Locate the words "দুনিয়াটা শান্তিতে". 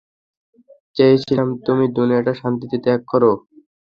1.97-2.77